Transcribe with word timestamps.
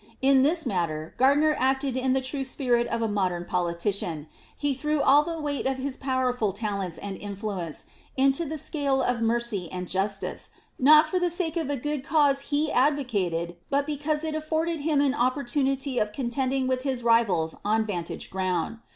In 0.19 0.41
this 0.41 0.65
matter, 0.65 1.13
Gardiner 1.19 1.55
acted 1.59 1.95
in 1.95 2.13
the 2.13 2.21
true 2.21 2.43
spirit 2.43 2.87
of 2.87 3.03
a 3.03 3.07
modern 3.07 3.45
pc4itician: 3.45 4.25
he 4.57 4.73
threw 4.73 4.99
all 4.99 5.21
the 5.21 5.39
weight 5.39 5.67
of 5.67 5.77
his 5.77 5.95
powerful 5.95 6.51
talents 6.53 6.97
and 6.97 7.15
influence 7.19 7.85
into 8.17 8.43
the 8.43 8.57
scale 8.57 9.03
of 9.03 9.21
mercy 9.21 9.71
and 9.71 9.87
justice, 9.87 10.49
not 10.79 11.07
for 11.07 11.19
the 11.19 11.29
sake 11.29 11.55
of 11.55 11.67
the 11.67 11.77
good 11.77 12.03
cause 12.03 12.49
be 12.49 12.71
advocated, 12.71 13.57
but 13.69 13.85
because 13.85 14.23
it 14.23 14.33
afforded 14.33 14.79
him 14.79 15.01
an 15.01 15.13
opportunity 15.13 15.99
of 15.99 16.13
contending 16.13 16.65
with 16.65 16.81
his 16.81 17.03
rivals 17.03 17.55
on 17.63 17.85
vantage 17.85 18.31
ground. 18.31 18.79